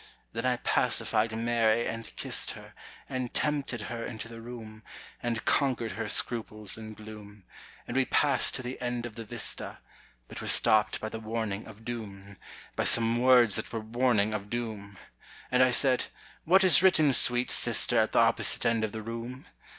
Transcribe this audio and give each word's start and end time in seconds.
Then 0.33 0.47
I 0.47 0.57
pacified 0.57 1.31
Mary 1.37 1.85
and 1.85 2.11
kissed 2.15 2.53
her, 2.57 2.73
And 3.07 3.31
tempted 3.35 3.81
her 3.81 4.03
into 4.03 4.27
the 4.27 4.41
room, 4.41 4.81
And 5.21 5.45
conquered 5.45 5.91
her 5.91 6.07
scruples 6.09 6.75
and 6.75 6.97
gloom; 6.97 7.43
And 7.87 7.95
we 7.95 8.05
passed 8.05 8.55
to 8.55 8.63
the 8.63 8.81
end 8.81 9.05
of 9.05 9.13
the 9.13 9.23
vista, 9.25 9.77
But 10.27 10.41
were 10.41 10.47
stopped 10.47 10.99
by 10.99 11.09
the 11.09 11.19
warning 11.19 11.67
of 11.67 11.85
doom, 11.85 12.37
By 12.75 12.85
some 12.85 13.19
words 13.21 13.57
that 13.57 13.71
were 13.71 13.79
warning 13.79 14.33
of 14.33 14.49
doom. 14.49 14.97
And 15.51 15.61
I 15.61 15.69
said, 15.69 16.05
"What 16.45 16.63
is 16.63 16.81
written, 16.81 17.13
sweet 17.13 17.51
sister, 17.51 17.99
At 17.99 18.11
the 18.11 18.21
opposite 18.21 18.65
end 18.65 18.83
of 18.83 18.93
the 18.93 19.03
room?" 19.03 19.45